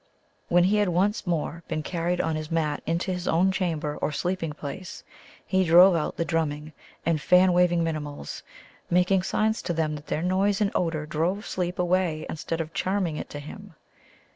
[0.47, 4.11] When he had once more been carried on his mat into his own chamber or
[4.11, 5.03] sleeping place,
[5.45, 6.73] he drove out the drumming
[7.05, 8.41] and fan waving Minimuls,
[8.89, 13.17] making signs to them that their noise and odour drove sleep away instead of charming
[13.17, 13.75] it to him.